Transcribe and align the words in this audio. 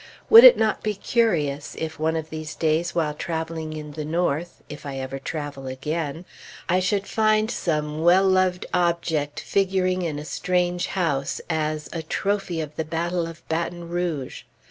Would 0.31 0.43
it 0.43 0.57
not 0.57 0.81
be 0.81 0.95
curious, 0.95 1.75
if 1.77 1.99
one 1.99 2.15
of 2.15 2.31
these 2.31 2.55
days 2.55 2.95
while 2.95 3.13
traveling 3.13 3.73
in 3.73 3.91
the 3.91 4.03
North 4.03 4.63
(if 4.67 4.83
I 4.83 4.97
ever 4.97 5.19
travel 5.19 5.67
again), 5.67 6.25
I 6.67 6.79
should 6.79 7.05
find 7.05 7.51
some 7.51 8.01
well 8.01 8.25
loved 8.27 8.65
object 8.73 9.39
figuring 9.41 10.01
in 10.01 10.17
a 10.17 10.25
strange 10.25 10.87
house 10.87 11.39
as 11.51 11.87
a 11.93 12.01
"trophy 12.01 12.61
of 12.61 12.75
the 12.77 12.83
battle 12.83 13.27
of 13.27 13.47
Baton 13.47 13.89
Rouge"? 13.89 14.41